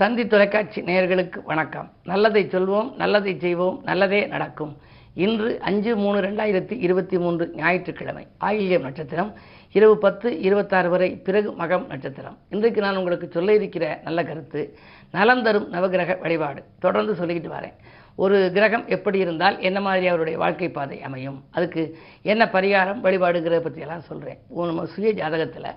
தந்தி 0.00 0.26
தொலைக்காட்சி 0.26 0.80
நேயர்களுக்கு 0.80 1.42
வணக்கம். 1.44 1.92
நல்லதை 2.04 2.44
சொல்வோம் 2.44 2.96
நல்லதை 2.96 3.38
செய்வோம் 3.38 3.80
நல்லதே 3.84 4.26
நடக்கும். 4.26 4.76
இன்று 5.14 5.60
அஞ்சு 5.60 5.96
மூணு 5.96 6.20
ரெண்டாயிரத்தி 6.20 6.74
இருபத்தி 6.78 7.18
மூன்று 7.18 7.52
ஞாயிற்றுக்கிழமை 7.56 8.26
ஆயில்யம் 8.40 8.80
நட்சத்திரம். 8.80 9.34
இரவு 9.72 9.98
பத்து 9.98 10.40
இருபத்தாறு 10.40 10.90
வரை 10.90 11.10
பிறகு 11.16 11.50
மகம் 11.50 11.86
நட்சத்திரம். 11.86 12.38
இன்றைக்கு 12.48 12.80
நான் 12.80 12.96
உங்களுக்கு 12.96 13.28
சொல்ல 13.28 13.54
இருக்கிற 13.54 14.00
நல்ல 14.04 14.24
கருத்து 14.24 14.76
நலம் 15.10 15.42
தரும் 15.42 15.72
நவகிரக 15.72 16.20
வழிபாடு. 16.20 16.62
தொடர்ந்து 16.78 17.14
சொல்லிக்கிட்டு 17.14 17.52
வரேன். 17.58 17.74
ஒரு 18.14 18.50
கிரகம் 18.54 18.86
எப்படி 18.86 19.18
இருந்தால் 19.18 19.60
என்ன 19.60 19.80
மாதிரி 19.80 20.06
அவருடைய 20.06 20.38
வாழ்க்கை 20.38 20.68
பாதை 20.68 21.02
அமையும்? 21.02 21.44
அதுக்கு 21.50 21.98
என்ன 22.22 22.44
பரிகாரம் 22.52 23.02
வழிபாடுங்கிறத 23.02 23.60
பற்றியெல்லாம் 23.60 24.08
சொல்கிறேன் 24.10 24.38
நம்ம 24.48 24.84
சுய 24.84 25.12
ஜாதகத்தில் 25.12 25.74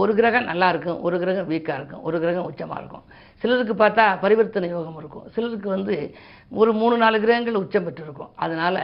ஒரு 0.00 0.12
கிரகம் 0.18 0.48
நல்லா 0.50 0.68
இருக்கும் 0.72 1.02
ஒரு 1.06 1.16
கிரகம் 1.22 1.50
வீக்காக 1.52 1.78
இருக்கும் 1.80 2.04
ஒரு 2.08 2.16
கிரகம் 2.22 2.48
உச்சமாக 2.50 2.80
இருக்கும். 2.82 3.04
சிலருக்கு 3.42 3.74
பார்த்தா 3.82 4.04
பரிவர்த்தனை 4.22 4.68
யோகம் 4.74 4.98
இருக்கும். 5.00 5.26
சிலருக்கு 5.34 5.68
வந்து 5.76 5.94
ஒரு 6.60 6.70
மூணு 6.80 6.96
நாலு 7.02 7.16
கிரகங்கள் 7.24 7.62
உச்சம் 7.62 7.86
பெற்றிருக்கும். 7.86 8.32
அதனால் 8.44 8.80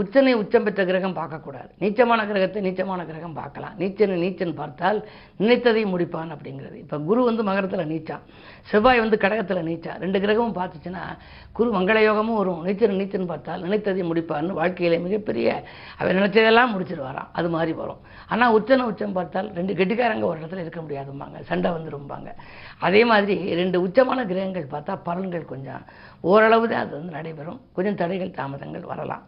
உச்சனை 0.00 0.32
உச்சம் 0.40 0.64
பெற்ற 0.66 0.82
கிரகம் 0.88 1.16
பார்க்கக்கூடாது. 1.18 1.68
நீச்சமான 1.82 2.20
கிரகத்தை 2.30 2.60
நீச்சமான 2.66 3.00
கிரகம் 3.10 3.36
பார்க்கலாம். 3.40 3.74
நீச்சனை 3.80 4.14
நீச்சன் 4.22 4.54
பார்த்தால் 4.60 4.98
நினைத்ததை 5.42 5.82
முடிப்பான் 5.92 6.32
அப்படிங்கிறது. 6.36 6.76
இப்போ 6.84 6.96
குரு 7.08 7.20
வந்து 7.28 7.42
மகரத்தில் 7.48 7.90
நீச்சான் 7.92 8.24
செவ்வாய் 8.70 9.02
வந்து 9.04 9.18
கடகத்தில் 9.24 9.66
நீச்சா 9.68 9.92
ரெண்டு 10.04 10.20
கிரகமும் 10.24 10.56
பார்த்துச்சுன்னா 10.58 11.04
குரு 11.58 11.70
மங்கள 11.76 11.98
யோகமும் 12.08 12.38
வரும். 12.40 12.60
நீச்சன் 12.66 12.98
நீச்சன் 13.02 13.30
பார்த்தால் 13.32 13.64
நினைத்ததை 13.66 14.04
முடிப்பான்னு 14.10 14.58
வாழ்க்கையில 14.60 14.98
மிகப்பெரிய 15.06 15.48
அவர் 16.00 16.18
நினைச்சதெல்லாம் 16.20 16.74
முடிச்சிருவாராம். 16.74 17.30
அது 17.40 17.50
மாதிரி 17.56 17.74
வரும். 17.82 18.02
ஆனால் 18.32 18.54
உச்சனை 18.58 18.84
உச்சம் 18.92 19.16
பார்த்தால் 19.20 19.50
ரெண்டு 19.60 19.78
கெட்டிக்காரங்க 19.80 20.23
ஒரு 20.24 20.38
இடத்துல 20.40 20.60
இருக்க 20.60 20.80
முடியாதும்பாங்க. 20.80 21.38
சண்டை 21.42 21.70
வந்துரும்பாங்க. 21.70 22.30
அதே 22.78 23.04
மாதிரி 23.04 23.54
ரெண்டு 23.54 23.78
உச்சமான 23.86 24.26
கிரகங்கள் 24.26 24.72
பார்த்தா 24.74 24.94
பலன்கள் 25.08 25.44
கொஞ்சம் 25.44 25.82
ஓரளவு 26.24 26.68
தான் 26.68 26.84
அது 26.84 26.94
வந்து 26.98 27.12
நடைபெறும். 27.12 27.60
கொஞ்சம் 27.72 27.94
தடைகள் 27.94 28.38
தாமதங்கள் 28.40 28.90
வரலாம். 28.92 29.24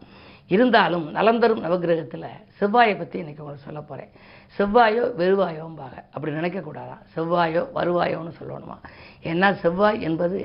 இருந்தாலும் 0.51 1.05
நலம் 1.11 1.39
தரும் 1.39 1.63
நவகிரகத்தில் 1.63 2.27
செவ்வாயை 2.59 2.93
பற்றி 2.97 3.17
இன்றைக்கி 3.19 3.41
உங்களுக்கு 3.41 3.65
சொல்ல 3.65 3.81
போகிறேன் 3.81 4.11
செவ்வாயோ 4.57 5.03
வெறுவாயோம்பாங்க. 5.17 5.97
அப்படி 6.13 6.31
நினைக்கக்கூடாதான். 6.31 7.01
செவ்வாயோ 7.15 7.61
வருவாயோன்னு 7.73 8.33
சொல்லணுமா? 8.39 8.77
ஏன்னா 9.31 9.49
செவ்வாய் 9.63 10.01
என்பது 10.09 10.39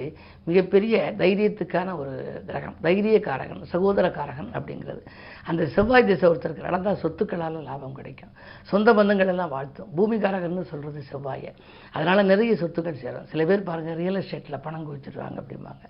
மிகப்பெரிய 0.48 0.94
தைரியத்துக்கான 1.18 1.88
ஒரு 2.02 2.14
கிரகம் 2.46 2.76
தைரியக்காரகன் 2.86 3.60
சகோதரக்காரகன் 3.72 4.48
அப்படிங்கிறது. 4.58 5.02
அந்த 5.50 5.62
செவ்வாய் 5.74 6.06
திசை 6.08 6.26
ஒருத்தருக்கு 6.30 6.66
நடந்தால் 6.68 6.98
சொத்துக்களால் 7.02 7.58
லாபம் 7.68 7.94
கிடைக்கும். 7.98 8.32
சொந்த 8.70 8.88
பந்தங்கள் 8.98 9.30
எல்லாம் 9.32 9.52
வாழ்த்தும். 9.54 9.90
பூமிகாரகன்னு 9.96 10.64
சொல்கிறது 10.72 11.02
செவ்வாயை. 11.12 11.52
அதனால் 11.92 12.28
நிறைய 12.32 12.54
சொத்துக்கள் 12.62 12.98
சேரும். 13.04 13.26
சில 13.32 13.44
பேர் 13.50 13.62
பாருங்கள் 13.68 13.98
ரியல் 14.00 14.18
எஸ்டேட்டில் 14.22 14.62
பணம் 14.66 14.86
குவிச்சிடுவாங்க 14.88 15.38
அப்படிம்பாங்க. 15.42 15.84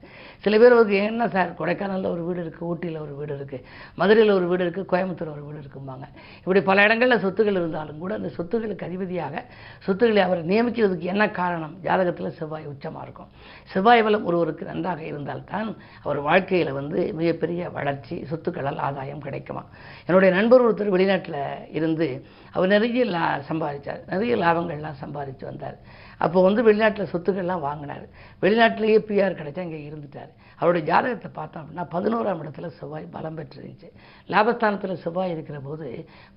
சில 0.45 0.59
பேர் 0.63 0.77
அவருக்கு 0.77 0.99
என்ன 1.11 1.29
சார் 1.37 1.51
கொடைக்கானலில் 1.61 2.11
ஒரு 2.15 2.25
வீடு 2.29 2.41
இருக்குது 2.45 2.69
ஊட்டியில் 2.73 3.01
ஒரு 3.07 3.15
வீடு 3.21 3.35
இருக்குது 3.39 3.65
மதுரையில் 4.03 4.35
ஒரு 4.39 4.47
வீடு 4.53 4.65
இருக்குது 4.67 4.91
கோயம்புத்தூர் 4.93 5.35
ஒரு 5.37 5.45
வீடு 5.49 5.63
இருக்கும்பாங்க. 5.65 6.07
இப்படி 6.45 6.63
பல 6.71 6.85
இடங்களில் 6.89 7.23
சொத்துக்கள் 7.27 7.61
இருந்தாலும் 7.63 8.03
கூட 8.05 8.13
அந்த 8.21 8.31
சொத்துக்களுக்கு 8.39 8.89
அதிபதியாக 8.91 9.45
சொத்துக்களை 9.89 10.23
அவரை 10.29 10.43
நியமிக்கிறதுக்கு 10.53 11.11
என்ன 11.15 11.31
காரணம்? 11.41 11.75
ஜாதகத்தில் 11.89 12.37
செவ்வாய் 12.41 12.69
உச்சமாக 12.83 13.07
இருக்கும். 13.07 13.31
செவ்வாய் 13.73 14.03
பலம் 14.03 14.27
ஒருவருக்கு 14.29 14.65
நன்றாக 14.71 15.01
இருந்தால்தான் 15.11 15.69
அவர் 16.05 16.19
வாழ்க்கையில் 16.29 16.73
வந்து 16.73 16.99
மிகப்பெரிய 17.21 17.71
வளர்ச்சி 17.71 18.17
சொத்துக்களால் 18.31 18.83
ஆதாயம் 18.87 19.25
கிடைக்குமா 19.27 19.63
என்னுடைய 20.07 20.31
நண்பர் 20.37 20.65
ஒருத்தர் 20.67 20.95
வெளிநாட்டில் 20.97 21.41
இருந்து 21.79 22.09
அவர் 22.55 22.73
நிறைய 22.75 23.05
லா 23.15 23.25
சம்பாதிச்சார். 23.51 24.01
நிறைய 24.13 24.33
லாபங்கள்லாம் 24.37 25.01
சம்பாதிச்சு 25.05 25.45
வந்தார். 25.51 25.79
அப்போ 26.25 26.39
வந்து 26.43 26.63
வெளிநாட்டில் 26.69 27.13
சொத்துக்கள்லாம் 27.13 27.67
வாங்கினார். 27.69 28.05
வெளிநாட்டிலேயே 28.43 28.99
பிஆர் 29.09 29.39
கிடைச்சா 29.39 29.65
இங்கே 29.69 29.81
இருந்துட்டார். 29.91 30.33
அவருடைய 30.63 30.85
ஜாதகத்தை 30.91 31.31
பார்த்தோம் 31.39 31.63
அப்படின்னா 31.63 31.85
பதினோராம் 31.95 32.41
இடத்துல 32.43 32.69
செவ்வாய் 32.79 33.07
பலம் 33.15 33.39
பெற்றிருந்துச்சு. 33.39 33.89
லாபஸ்தானத்தில் 34.33 35.01
செவ்வாய் 35.05 35.33
இருக்கிற 35.35 35.59
போது 35.69 35.87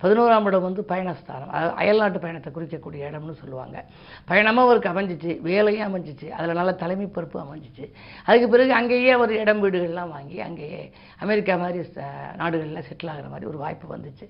பதினோராம் 0.02 0.46
இடம் 0.50 0.66
வந்து 0.68 0.82
பயணஸ்தானம். 0.92 1.50
அதாவது 1.54 1.74
அயல்நாட்டு 1.82 2.22
பயணத்தை 2.24 2.50
குறிக்கக்கூடிய 2.56 3.08
இடம்னு 3.10 3.34
சொல்லுவாங்க. 3.42 3.76
பயணமும் 4.30 4.64
அவருக்கு 4.66 4.92
அமைஞ்சிச்சு 4.92 5.32
வேலையும் 5.48 5.86
அமைஞ்சிச்சு 5.88 6.28
அதில் 6.38 6.58
நல்ல 6.60 6.72
தலைமை 6.82 7.08
பொறுப்பு 7.16 7.38
அமைஞ்சிச்சு. 7.44 7.86
அதுக்கு 8.26 8.48
பிறகு 8.54 8.74
அங்கேயே 8.80 9.12
அவர் 9.18 9.34
இடம் 9.42 9.62
வீடுகள்லாம் 9.64 10.14
வாங்கி 10.16 10.38
அங்கேயே 10.48 10.82
அமெரிக்கா 11.26 11.56
மாதிரி 11.64 11.84
நாடுகளில் 12.42 12.86
செட்டில் 12.88 13.12
ஆகிற 13.12 13.28
மாதிரி 13.34 13.50
ஒரு 13.52 13.60
வாய்ப்பு 13.64 13.86
வந்துச்சு. 13.94 14.26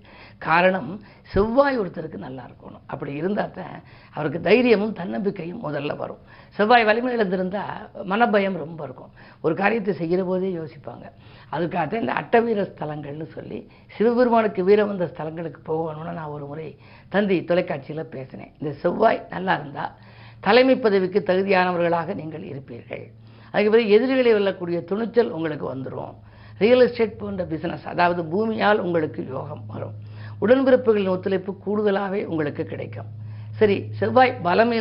காரணம் 0.48 0.90
செவ்வாய் 1.34 1.80
ஒருத்தருக்கு 1.82 2.18
நல்லா 2.26 2.42
இருக்கணும். 2.48 2.84
அப்படி 2.92 3.12
இருந்தால் 3.20 3.56
தான் 3.58 3.76
அவருக்கு 4.16 4.40
தைரியமும் 4.50 4.94
தன்னம்பிக்கையும் 5.00 5.64
முதல்ல 5.66 5.94
வரும். 6.02 6.22
செவ்வாய் 6.58 6.86
வலிமை 6.88 7.10
இழந்திருந்தால் 7.16 8.04
மனபயம் 8.12 8.62
ரொம்ப 8.64 8.80
இருக்கும். 8.88 9.10
ஒரு 9.46 9.54
காரியத்தை 9.60 9.85
செய்கிற 9.92 10.24
போதே 10.24 10.50
யோசிப்பாங்க. 10.58 11.06
அதுக்காக 11.54 12.00
இந்த 12.02 12.12
அட்டவீர 12.20 12.60
ஸ்தலங்கள்னு 12.70 13.26
சொல்லி 13.36 13.58
சிவபெருமானுக்கு 13.96 14.64
வீரம் 14.68 14.90
வந்த 14.92 15.04
ஸ்தலங்களுக்கு 15.12 15.60
போகணும்னு 15.70 16.12
நான் 16.18 16.32
ஒரு 16.36 16.46
முறை 16.46 16.68
தந்தி 17.14 17.36
தொலைக்காட்சியில் 17.50 18.10
பேசினேன். 18.14 18.52
இந்த 18.60 18.72
செவ்வாய் 18.82 19.20
நல்லா 19.30 19.54
இருந்தால் 19.60 19.94
தலைமை 20.40 20.76
பதவிக்கு 20.76 21.20
தகுதியானவர்களாக 21.28 22.14
நீங்கள் 22.14 22.48
இருப்பீர்கள். 22.52 23.04
அதுக்கு 23.52 23.72
பிறகு 23.74 23.94
எதிரிகளை 23.96 24.32
வெல்லக்கூடிய 24.36 24.78
துணிச்சல் 24.90 25.30
உங்களுக்கு 25.30 25.66
வந்துடும் 25.74 26.14
ரியல் 26.58 26.84
எஸ்டேட் 26.86 27.18
போன்ற 27.20 27.44
பிஸ்னஸ் 27.44 27.86
அதாவது 27.92 28.22
பூமியால் 28.32 28.82
உங்களுக்கு 28.86 29.20
யோகம் 29.28 29.64
வரும். 29.72 29.96
உடன்பிறப்புகளின் 30.44 31.14
ஒத்துழைப்பு 31.14 31.52
கூடுதலாகவே 31.66 32.24
உங்களுக்கு 32.24 32.64
கிடைக்கும். 32.64 33.10
சரி 33.58 33.76
செவ்வாய் 33.98 34.32
பலம் 34.46 34.72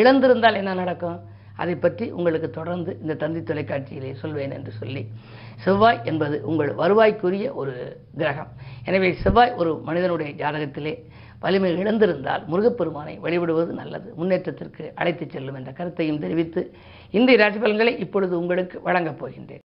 இழந்திருந்தால் 0.00 0.58
என்ன 0.60 0.74
நடக்கும்? 0.74 1.18
அதை 1.62 1.74
பற்றி 1.84 2.06
உங்களுக்கு 2.18 2.48
தொடர்ந்து 2.50 2.90
இந்த 3.02 3.14
தந்தி 3.22 3.40
தொலைக்காட்சியிலே 3.40 4.10
சொல்வேன் 4.22 4.54
என்று 4.58 4.72
சொல்லி 4.80 5.02
செவ்வாய் 5.64 6.00
என்பது 6.10 6.36
உங்கள் 6.50 6.72
வருவாய்க்குரிய 6.80 7.46
ஒரு 7.60 7.74
கிரகம். 8.20 8.50
எனவே 8.88 9.10
செவ்வாய் 9.22 9.54
ஒரு 9.60 9.70
மனிதனுடைய 9.88 10.32
ஜாதகத்திலே 10.42 10.94
வலிமை 11.44 11.70
இழந்திருந்தால் 11.82 12.44
முருகப்பெருமானை 12.52 13.14
வழிபடுவது 13.24 13.72
நல்லது. 13.80 14.08
முன்னேற்றத்திற்கு 14.20 14.84
அழைத்துச் 14.94 15.34
செல்லும் 15.34 15.58
என்ற 15.60 15.72
கருத்தையும் 15.72 16.22
தெரிவித்து 16.24 16.62
இந்திய 17.18 17.38
ராசி 17.42 17.58
பலன்களை 17.64 17.94
இப்பொழுது 18.04 18.34
உங்களுக்கு 18.42 18.76
வழங்கப் 18.88 19.20
போகின்றேன். 19.22 19.64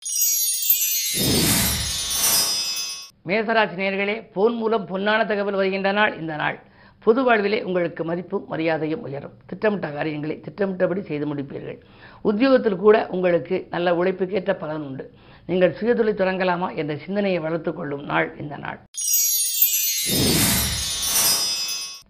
மேசராசி 3.30 3.76
நேர்களே 3.84 4.18
போன் 4.36 4.56
மூலம் 4.62 4.88
பொன்னான 4.92 5.26
தகவல் 5.32 5.60
வருகின்ற 5.62 5.90
நாள் 6.00 6.14
இந்த 6.22 6.36
நாள். 6.36 6.58
பொது 7.04 7.24
வாழ்விலே 7.24 7.64
உங்களுக்கு 7.64 8.04
மதிப்பும் 8.04 8.48
மரியாதையும் 8.48 9.02
உயரும். 9.02 9.36
திட்டமிட்ட 9.46 9.88
காரியங்களை 9.90 10.40
திட்டமிட்டபடி 10.40 11.02
செய்து 11.02 11.36
முடிப்பீர்கள். 11.36 11.80
உத்தியோகத்தில் 12.22 12.84
கூட 12.86 13.08
உங்களுக்கு 13.08 13.68
நல்ல 13.70 13.96
உழைப்புக்கேற்ற 13.96 14.56
பலன் 14.56 14.82
உண்டு. 14.82 15.12
நீங்கள் 15.46 15.76
சுயதொழில் 15.80 16.20
தொடங்கலாமா 16.22 16.76
என்ற 16.76 16.96
சிந்தனையை 16.96 17.42
வளர்த்துக்கொள்ளும் 17.42 18.04
நாள் 18.04 18.38
இந்த 18.40 18.58
நாள். 18.58 18.80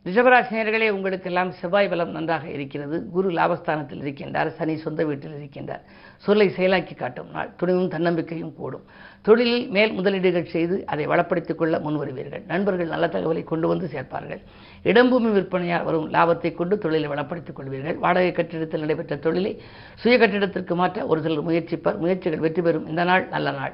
ரிஷபராசினியர்களே 0.06 0.90
உங்களுக்கெல்லாம் 0.90 1.52
செவ்வாய் 1.52 1.90
பலம் 1.90 2.12
நன்றாக 2.12 2.50
இருக்கிறது. 2.50 3.10
குரு 3.10 3.30
லாபஸ்தானத்தில் 3.30 4.02
இருக்கின்றார். 4.02 4.48
சனி 4.48 4.78
சொந்த 4.78 5.06
வீட்டில் 5.06 5.38
இருக்கின்றார். 5.40 5.84
சொல்லை 6.26 6.48
செயலாக்கி 6.50 6.96
காட்டும் 6.96 7.32
நாள். 7.32 7.50
துணிவும் 7.58 7.90
தன்னம்பிக்கையும் 7.90 8.56
கூடும். 8.56 8.86
தொழிலில் 9.22 9.68
மேல் 9.70 9.92
முதலீடுகள் 9.92 10.52
செய்து 10.56 10.84
அதை 10.86 11.08
வளப்படுத்திக் 11.08 11.60
கொள்ள 11.62 11.80
முன்வருவீர்கள். 11.80 12.46
நண்பர்கள் 12.46 12.88
நல்ல 12.88 13.08
தகவலை 13.08 13.44
கொண்டு 13.44 13.68
வந்து 13.68 13.90
சேர்ப்பார்கள். 13.94 14.42
இடம்பூமி 14.84 15.32
விற்பனையால் 15.32 15.84
வரும் 15.84 16.14
லாபத்தை 16.14 16.54
கொண்டு 16.54 16.78
தொழிலை 16.78 17.10
வளப்படுத்திக் 17.10 17.60
கொள்வீர்கள். 17.60 17.96
வாடகை 17.96 18.32
கட்டிடத்தில் 18.32 18.80
நடைபெற்ற 18.80 19.16
தொழிலை 19.16 19.62
சுய 19.96 20.18
கட்டிடத்திற்கு 20.18 20.76
மாற்ற 20.76 21.06
ஒரு 21.06 21.22
சிலர் 21.22 21.48
முயற்சிப்பார். 21.48 21.98
முயற்சிகள் 21.98 22.40
வெற்றி 22.40 22.62
பெறும். 22.62 22.88
இந்த 22.88 23.04
நாள் 23.04 23.28
நல்ல 23.28 23.52
நாள். 23.52 23.74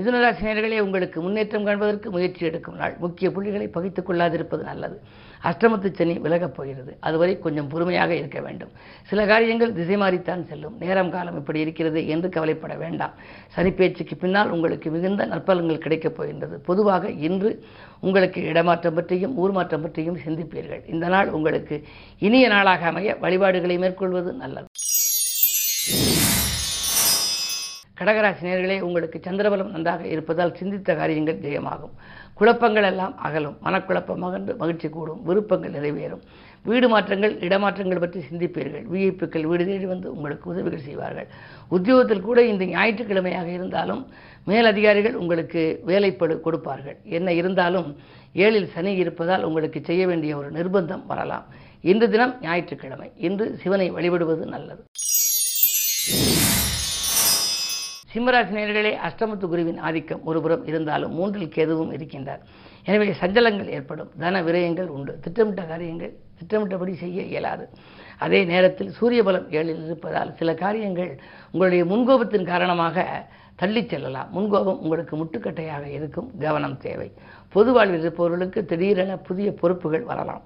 மிதுனராசினியர்களே 0.00 0.78
உங்களுக்கு 0.80 1.20
முன்னேற்றம் 1.20 1.64
காண்பதற்கு 1.64 2.10
முயற்சி 2.10 2.46
எடுக்கும் 2.46 2.76
நாள். 2.76 2.96
முக்கிய 2.98 3.30
புள்ளிகளை 3.30 3.68
பகித்துக் 3.68 4.10
கொள்ளாதிருப்பது 4.10 4.62
நல்லது. 4.62 5.00
அஷ்டமத்து 5.44 5.92
சனி 5.92 6.18
விலகப் 6.18 6.54
போகிறது. 6.54 6.96
அதுவரை 7.00 7.38
கொஞ்சம் 7.38 7.68
பொறுமையாக 7.68 8.14
இருக்க 8.14 8.40
வேண்டும். 8.40 8.68
சில 9.02 9.26
காரியங்கள் 9.26 9.72
திசை 9.72 9.96
மாறித்தான் 9.96 10.42
செல்லும். 10.42 10.76
நேரம் 10.80 11.10
காலம் 11.10 11.36
இப்படி 11.36 11.60
இருக்கிறது 11.60 12.08
என்று 12.08 12.28
கவலைப்பட 12.28 12.74
வேண்டாம். 12.74 13.14
சனி 13.46 13.70
பேச்சுக்கு 13.70 14.16
பின்னால் 14.16 14.50
உங்களுக்கு 14.50 14.90
மிகுந்த 14.90 15.26
நற்பலன்கள் 15.26 15.84
கிடைக்கப் 15.84 16.16
போகின்றது. 16.16 16.60
பொதுவாக 16.60 17.10
இன்று 17.10 17.64
உங்களுக்கு 18.00 18.42
இடமாற்றம் 18.42 18.94
பற்றியும் 18.94 19.36
ஊர் 19.36 19.50
மாற்றம் 19.50 19.82
பற்றியும் 19.82 20.18
சிந்திப்பீர்கள். 20.26 20.90
இந்த 20.90 21.08
நாள் 21.08 21.28
உங்களுக்கு 21.28 21.82
இனிய 22.18 22.48
நாளாக 22.48 22.86
அமைய 22.86 23.16
வழிபாடுகளை 23.20 23.78
மேற்கொள்வது 23.78 24.32
நல்லது. 24.32 24.69
கடகராசி 28.00 28.42
நேர்களே 28.46 28.80
உங்களுக்கு 28.80 29.18
சந்திரபலம் 29.24 29.72
நன்றாக 29.72 30.06
இருப்பதால் 30.06 30.54
சிந்தித்த 30.58 30.94
காரியங்கள் 30.94 31.40
ஜெயமாகும். 31.42 31.92
குழப்பங்கள் 32.38 32.86
எல்லாம் 32.90 33.14
அகலும். 33.18 33.56
மனக்குழப்பம் 33.64 34.22
மகன்று 34.24 34.52
மகிழ்ச்சி 34.56 34.88
கூடும். 34.88 35.18
விருப்பங்கள் 35.24 35.74
நிறைவேறும். 35.74 36.22
வீடு 36.68 36.88
மாற்றங்கள் 36.88 37.34
இடமாற்றங்கள் 37.48 38.02
பற்றி 38.04 38.20
சிந்திப்பீர்கள். 38.30 38.86
விஐப்புக்கள் 38.92 39.44
வீடு 39.50 39.66
தேடி 39.66 39.86
வந்து 39.86 40.08
உங்களுக்கு 40.14 40.50
உதவிகள் 40.52 40.86
செய்வார்கள். 40.86 41.28
உத்தியோகத்தில் 41.68 42.26
கூட 42.28 42.42
இந்த 42.52 42.64
ஞாயிற்றுக்கிழமையாக 42.64 43.50
இருந்தாலும் 43.58 44.02
மேலதிகாரிகள் 44.50 45.18
உங்களுக்கு 45.22 45.82
வேலைப்படு 45.90 46.40
கொடுப்பார்கள். 46.40 46.98
என்ன 47.18 47.32
இருந்தாலும் 47.32 47.96
ஏழில் 48.34 48.72
சனி 48.74 48.94
இருப்பதால் 48.94 49.44
உங்களுக்கு 49.44 49.80
செய்ய 49.90 50.06
வேண்டிய 50.06 50.36
ஒரு 50.36 50.50
நிர்பந்தம் 50.52 51.06
வரலாம். 51.06 51.46
இன்று 51.92 52.08
தினம் 52.10 52.36
ஞாயிற்றுக்கிழமை. 52.42 53.10
இன்று 53.28 53.46
சிவனை 53.62 53.88
வழிபடுவது 53.90 54.46
நல்லது. 54.46 54.82
சிம்மராசி 58.12 58.52
நேர்களே 58.56 58.90
அஷ்டமத்து 59.06 59.46
குருவின் 59.50 59.78
ஆதிக்கம் 59.88 60.22
ஒருபுறம் 60.28 60.64
இருந்தாலும் 60.70 61.12
மூன்றில் 61.18 61.52
கேதுவும் 61.56 61.92
இருக்கின்றார். 61.96 62.40
எனவே 62.88 63.06
சஞ்சலங்கள் 63.20 63.68
ஏற்படும் 63.76 64.10
தன 64.22 64.40
விரயங்கள் 64.46 64.88
உண்டு. 64.96 65.12
திட்டமிட்ட 65.24 65.62
காரியங்கள் 65.72 66.12
திட்டமிட்டபடி 66.38 66.94
செய்ய 67.02 67.22
இயலாது. 67.32 67.64
அதே 68.24 68.40
நேரத்தில் 68.52 68.90
சூரிய 68.98 69.22
பலம் 69.28 69.46
ஏழில் 69.58 69.84
இருப்பதால் 69.86 70.32
சில 70.40 70.54
காரியங்கள் 70.64 71.12
உங்களுடைய 71.52 71.84
முன்கோபத்தின் 71.92 72.50
காரணமாக 72.52 73.06
தள்ளிச் 73.62 73.92
செல்லலாம். 73.92 74.28
முன்கோபம் 74.36 74.80
உங்களுக்கு 74.84 75.16
முட்டுக்கட்டையாக 75.22 75.86
இருக்கும் 75.98 76.28
கவனம் 76.46 76.78
தேவை. 76.86 77.08
பொது 77.54 77.72
வாழ்வில் 77.72 78.00
இருப்பவர்களுக்கு 78.00 78.62
திடீரென 78.72 79.16
புதிய 79.28 79.50
பொறுப்புகள் 79.62 80.08
வரலாம். 80.12 80.44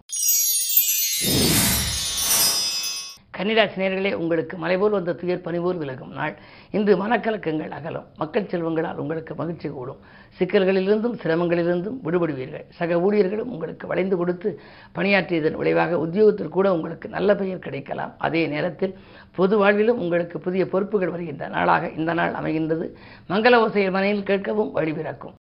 கன்னிராசி 3.45 3.79
நேர்களே 3.81 4.13
உங்களுக்கு 4.13 4.57
மலைபோல் 4.57 4.91
வந்த 4.91 5.13
துயர் 5.13 5.41
பணிபோல் 5.41 5.77
விலகும் 5.77 6.13
நாள். 6.13 6.37
இன்று 6.71 6.93
மனக்கலக்கங்கள் 6.97 7.73
அகலும். 7.79 8.07
மக்கள் 8.17 8.47
செல்வங்களால் 8.53 8.97
உங்களுக்கு 8.97 9.35
மகிழ்ச்சி 9.35 9.69
கூடும். 9.69 9.99
சிக்கல்களிலிருந்தும் 10.39 11.19
சிரமங்களிலிருந்தும் 11.25 11.99
விடுபடுவீர்கள். 12.05 12.65
சக 12.69 12.97
ஊழியர்களும் 13.01 13.53
உங்களுக்கு 13.57 13.87
வளைந்து 13.87 14.17
கொடுத்து 14.17 14.61
பணியாற்றியதன் 14.95 15.59
விளைவாக 15.61 15.99
உத்தியோகத்தில் 15.99 16.55
கூட 16.57 16.73
உங்களுக்கு 16.73 17.09
நல்ல 17.09 17.35
பெயர் 17.35 17.59
கிடைக்கலாம். 17.59 18.15
அதே 18.19 18.47
நேரத்தில் 18.47 18.95
பொது 19.37 19.57
வாழ்விலும் 19.59 20.01
உங்களுக்கு 20.05 20.39
புதிய 20.39 20.69
பொறுப்புகள் 20.69 21.11
வருகின்ற 21.11 21.49
நாளாக 21.49 21.91
இந்த 21.91 22.13
நாள் 22.13 22.33
அமைகின்றது. 22.33 22.89
மங்கள 23.29 23.55
ஓசையை 23.67 23.91
மனையில் 23.91 24.27
கேட்கவும் 24.31 24.73
வழிபிறக்கும் 24.75 25.37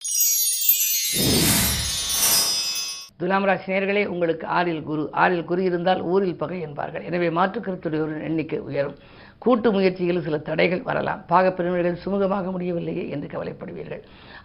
துலாம் 3.20 3.46
ராசி 3.48 3.68
நேர்களே 3.72 4.02
உங்களுக்கு 4.12 4.46
ஆறில் 4.58 4.84
குரு. 4.90 5.02
ஆறில் 5.22 5.48
குரு 5.48 5.62
இருந்தால் 5.68 6.02
ஊரில் 6.12 6.38
பகை 6.42 6.58
என்பார்கள். 6.66 7.06
எனவே 7.08 7.28
மாற்றுக்கருத்துடையோரின் 7.38 8.26
எண்ணிக்கை 8.28 8.60
உயரும். 8.68 8.96
கூட்டு 9.44 9.68
முயற்சியில் 9.74 10.22
சில 10.24 10.38
தடைகள் 10.48 10.82
வரலாம். 10.88 11.20
பாகப்பிரிவினர்கள் 11.30 12.00
சுமூகமாக 12.04 12.50
முடியவில்லையே 12.54 13.04
என்று 13.14 13.28
கவலைப்படுவீர்கள். 13.34 14.02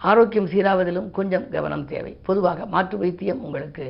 ஆரோக்கியம் 0.10 0.50
சீராவதிலும் 0.54 1.10
கொஞ்சம் 1.18 1.48
கவனம் 1.56 1.86
தேவை. 1.94 2.14
பொதுவாக 2.30 2.66
மாற்று 2.76 2.98
வைத்தியம் 3.04 3.44
உங்களுக்கு 3.48 3.86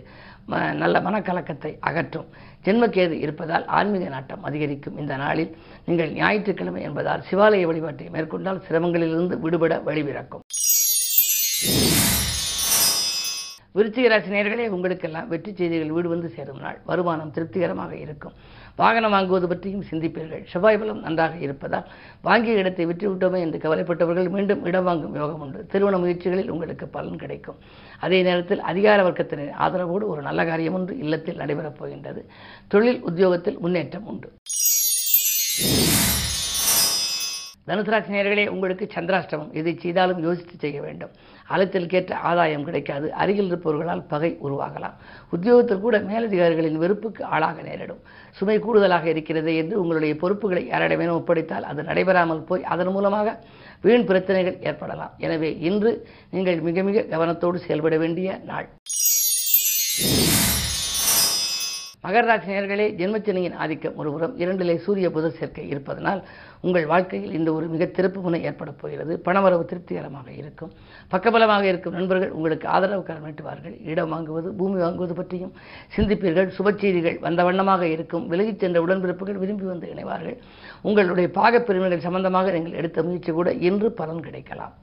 ம 0.52 0.62
நல்ல 0.82 0.96
மனக்கலக்கத்தை 1.08 1.72
அகற்றும். 1.90 2.28
ஜென்மக்கேது 2.66 3.16
இருப்பதால் 3.26 3.66
ஆன்மீக 3.78 4.10
நாட்டம் 4.16 4.46
அதிகரிக்கும். 4.50 5.00
இந்த 5.04 5.16
நாளில் 5.24 5.54
நீங்கள் 5.88 6.14
ஞாயிற்றுக்கிழமை 6.20 6.84
என்பதால் 6.90 7.26
சிவாலய 7.30 7.70
வழிபாட்டை 7.72 8.10
மேற்கொண்டால் 8.18 8.66
சிரமங்களிலிருந்து 8.68 9.38
விடுபட 9.46 9.76
வழிபிறக்கும் 9.90 10.45
விருச்சிக 13.75 14.07
ராசி 14.12 14.30
நேர்களே 14.31 14.66
உங்களுக்கெல்லாம் 14.75 15.27
வெற்றி 15.27 15.51
செய்திகள் 15.56 15.89
வீடு 15.95 16.10
வந்து 16.10 16.30
சேரும் 16.36 16.60
நாள். 16.66 16.77
வருமானம் 16.89 17.31
திருப்திகரமாக 17.31 17.94
இருக்கும். 17.95 18.36
வாகனம் 18.75 19.13
வாங்குவது 19.13 19.48
பற்றியும் 19.51 19.83
சிந்திப்பீர்கள். 19.89 20.44
செவ்வாய் 20.51 20.77
பலம் 20.77 21.01
நன்றாக 21.01 21.36
இருப்பதால் 21.38 21.89
வாங்கிய 22.22 22.62
இடத்தை 22.62 22.86
விற்றுவிட்டோமே 22.86 23.39
என்று 23.39 23.60
கவலைப்பட்டவர்கள் 23.66 24.30
மீண்டும் 24.30 24.66
இடம் 24.66 24.83
வாங்கும் 24.83 25.16
யோகம் 25.16 25.42
உண்டு. 25.42 25.66
திருமண 25.66 25.98
முயற்சிகளில் 25.98 26.50
உங்களுக்கு 26.50 26.88
பலன் 26.88 27.22
கிடைக்கும். 27.24 27.60
அதே 28.00 28.22
நேரத்தில் 28.22 28.66
அதிகார 28.72 29.10
வர்க்கத்தினர் 29.10 29.54
ஆதரவோடு 29.66 30.07
ஒரு 30.13 30.22
நல்ல 30.22 30.45
காரியம் 30.45 30.74
ஒன்று 30.74 30.98
இல்லத்தில் 30.98 31.38
நடைபெறப் 31.38 31.80
போகின்றது. 31.81 32.24
தொழில் 32.68 33.01
உத்தியோகத்தில் 33.01 33.60
முன்னேற்றம் 33.60 34.07
உண்டு. 34.07 34.30
தனுசு 37.69 37.92
ராசி 37.92 38.12
நேர்களே 38.13 38.48
உங்களுக்கு 38.48 38.86
சந்திராஷ்டமம். 38.95 39.54
எதை 39.60 39.77
செய்தாலும் 39.77 40.19
யோசித்து 40.24 40.56
செய்ய 40.57 40.81
வேண்டும். 40.81 41.13
அலைச்சலுக்கேற்ற 41.54 42.14
ஆதாயம் 42.30 42.66
கிடைக்காது. 42.68 43.08
அருகில் 43.14 43.50
இருப்பவர்களால் 43.52 44.04
பகை 44.08 44.32
உருவாகலாம். 44.48 44.96
உத்தியோகத்தில் 45.36 45.84
கூட 45.86 45.98
மேலதிகாரிகளின் 46.00 46.80
வெறுப்புக்கு 46.84 47.24
ஆளாக 47.36 47.62
நேரிடும். 47.62 48.02
சுமை 48.38 48.58
கூடுதலாக 48.60 49.06
இருக்கிறது 49.14 49.52
என்று 49.56 49.76
உங்களுடைய 49.82 50.16
பொறுப்புகளை 50.24 50.64
யாரிடமேனும் 50.74 51.20
ஒப்படைத்தால் 51.20 51.68
அது 51.72 51.84
நடைபெறாமல் 51.84 52.48
போய் 52.50 52.68
அதன் 52.76 52.94
மூலமாக 52.98 53.38
வீண் 53.82 54.08
பிரச்சனைகள் 54.12 54.60
ஏற்படலாம். 54.70 55.14
எனவே 55.18 55.52
இன்று 55.70 55.94
நீங்கள் 56.32 56.62
மிக 56.70 56.84
மிக 56.84 57.06
கவனத்தோடு 57.14 57.60
செயல்பட 57.68 57.98
வேண்டிய 57.98 58.40
நாள். 58.52 58.68
மகர 62.06 62.24
ராசி 62.30 62.50
நேர்களே 62.54 62.86
ஜென்மச்சனியின் 62.98 63.56
ஆதிக்கம் 63.63 63.96
ஒருபுறம் 64.00 64.34
இரண்டிலே 64.42 64.74
சூரிய 64.86 65.07
புத 65.13 65.28
சேர்க்கை 65.38 65.63
இருப்பதனால் 65.74 66.19
உங்கள் 66.66 66.86
வாழ்க்கையில் 66.92 67.34
இந்த 67.38 67.50
ஒரு 67.57 67.66
மிக 67.72 67.84
திருப்பு 67.98 68.19
முனை 68.25 68.40
ஏற்பட 68.50 68.72
போகிறது. 68.81 69.13
பணவரவு 69.25 69.63
திருப்திகரமாக 69.72 70.30
இருக்கும். 70.42 70.72
பக்கபலமாக 71.13 71.63
இருக்கும் 71.72 71.96
நண்பர்கள் 71.98 72.34
உங்களுக்கு 72.38 72.68
ஆதரவு 72.75 73.04
கரம் 73.07 73.25
நீட்டுவார்கள். 73.28 73.75
இடம் 73.92 74.12
வாங்குவது 74.13 74.52
பூமி 74.60 74.78
வாங்குவது 74.81 75.16
பற்றியும் 75.19 75.54
சிந்திப்பீர்கள். 75.96 76.50
சுபச்செய்திகள் 76.57 77.18
வந்த 77.25 77.44
வண்ணமாக 77.48 77.88
இருக்கும். 77.88 78.28
விலகிச் 78.34 78.62
சென்ற 78.66 78.84
உடன்பிறப்புகள் 78.86 79.42
விரும்பி 79.44 79.66
வந்து 79.72 79.90
இணைவார்கள். 79.96 80.38
உங்களுடைய 80.81 81.30
பாகப்பிரிவினர்கள் 81.40 82.06
சம்பந்தமாக 82.08 82.51
நீங்கள் 82.58 82.78
எடுத்த 82.81 83.04
முயற்சி 83.08 83.34
கூட 83.40 83.51
இன்று 83.69 83.92
பலன் 84.01 84.24
கிடைக்கலாம். 84.28 84.75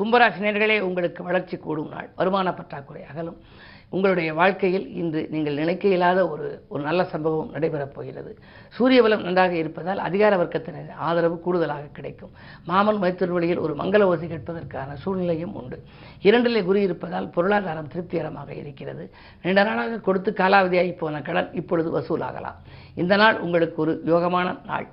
கும்பராசினியர்களே 0.00 0.76
உங்களுக்கு 0.88 1.22
வளர்ச்சி 1.30 1.56
கூடும் 1.56 1.88
நாள். 1.94 2.10
வருமான 2.18 2.48
பற்றாக்குறை 2.58 3.02
அகலும். 3.12 3.40
உங்களுடைய 3.90 4.34
வாழ்க்கையில் 4.34 4.86
இன்று 5.00 5.20
நீங்கள் 5.30 5.54
நினைக்க 5.54 5.88
இயலாத 5.88 6.28
ஒரு 6.28 6.46
ஒரு 6.68 6.82
நல்ல 6.82 7.04
சம்பவம் 7.04 7.52
நடைபெறப் 7.54 7.94
போகிறது. 7.94 8.32
சூரிய 8.76 9.02
பலம் 9.02 9.22
நன்றாக 9.22 9.54
இருப்பதால் 9.54 9.98
அதிகார 9.98 10.36
வர்க்கத்தினர் 10.36 10.90
ஆதரவு 11.06 11.36
கூடுதலாக 11.40 11.88
கிடைக்கும். 11.92 12.32
மாமன் 12.64 13.00
மைத்தூர் 13.02 13.34
வழியில் 13.36 13.58
ஒரு 13.58 13.74
மங்கள 13.74 14.02
ஓசை 14.02 14.28
கேட்பதற்கான 14.28 14.94
சூழ்நிலையும் 14.94 15.54
உண்டு. 15.54 15.78
இரண்டிலே 16.22 16.62
குரு 16.64 16.82
இருப்பதால் 16.82 17.28
பொருளாதாரம் 17.28 17.88
திருப்திகரமாக 17.88 18.54
இருக்கிறது. 18.54 19.06
நீண்ட 19.42 19.64
நாளாக 19.64 20.00
கொடுத்து 20.08 20.30
காலாவதியாகி 20.30 20.92
போன 20.92 21.22
கடன் 21.22 21.50
இப்பொழுது 21.52 21.90
வசூலாகலாம். 21.98 22.58
இந்த 22.94 23.16
நாள் 23.16 23.38
உங்களுக்கு 23.40 23.80
ஒரு 23.82 23.94
யோகமான 24.06 24.48
நாள். 24.66 24.88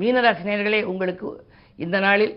மீனராசி 0.00 0.44
நேயர்களே 0.48 0.82
உங்களுக்கு 0.82 1.28
இந்த 1.76 1.98
நாளில் 1.98 2.34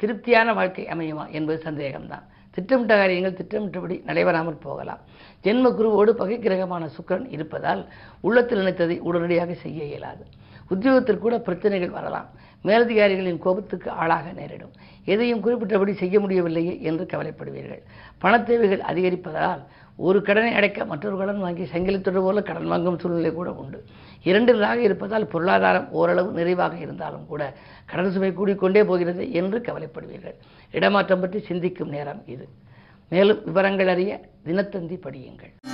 திருப்தியான 0.00 0.52
வாழ்க்கை 0.54 0.84
அமையுமா 0.86 1.24
என்பது 1.30 1.58
சந்தேகம்தான். 1.70 2.24
திட்டமிட்ட 2.54 2.96
காரியங்கள் 2.96 3.38
திட்டமிட்டபடி 3.40 4.02
நடைபெறாமல் 4.06 4.62
போகலாம். 4.66 5.02
ஜென்ம 5.44 5.70
குருவோடு 5.78 6.10
பகை 6.10 6.38
கிரகமான 6.38 6.88
சுக்கிரன் 6.96 7.26
இருப்பதால் 7.30 7.82
உள்ளத்தில் 8.20 8.58
நினைத்ததை 8.58 8.98
உடனடியாக 8.98 9.54
செய்ய 9.54 9.84
இயலாது. 9.84 10.24
உத்தியோகத்தில் 10.68 11.22
கூட 11.24 11.38
பிரச்சனைகள் 11.38 11.96
வரலாம். 11.98 12.28
மேலதிகாரிகளின் 12.64 13.38
கோபத்துக்கு 13.38 13.90
ஆளாக 13.90 14.32
நேரிடும். 14.32 14.74
எதையும் 15.04 15.42
குறிப்பிட்டபடி 15.44 15.92
செய்ய 15.92 16.20
முடியவில்லையே 16.20 16.74
என்று 16.82 17.04
கவலைப்படுவீர்கள். 17.04 17.82
பண 18.18 18.40
தேவைகள் 18.40 18.80
அதிகரிப்பதால் 18.80 19.62
ஒரு 19.96 20.22
கடனை 20.22 20.52
அடைக்க 20.54 20.84
மற்றொரு 20.84 21.16
கடன் 21.16 21.40
வாங்கி 21.40 21.64
சங்கிலித்தொடு 21.72 22.20
போல 22.22 22.42
கடன் 22.42 22.66
வாங்கும் 22.66 22.98
சூழ்நிலை 22.98 23.32
கூட 23.32 23.50
உண்டு. 23.52 23.84
இரண்டிலாக 24.24 24.80
இருப்பதால் 24.80 25.26
பொருளாதாரம் 25.26 25.90
ஓரளவு 25.90 26.32
நிறைவாக 26.32 26.76
இருந்தாலும் 26.76 27.26
கூட 27.26 27.54
கடன் 27.86 28.10
சுமை 28.10 28.30
கூடிக்கொண்டே 28.30 28.84
போகிறது 28.84 29.32
என்று 29.32 29.58
கவலைப்படுவீர்கள். 29.58 30.36
இடமாற்றம் 30.72 31.20
பற்றி 31.20 31.40
சிந்திக்கும் 31.40 31.88
நேரம் 31.88 32.22
இது. 32.26 32.48
மேலும் 33.08 33.40
விவரங்கள் 33.44 33.88
அறிய 33.88 34.20
தினத்தந்தி 34.46 34.98
படியுங்கள். 35.06 35.71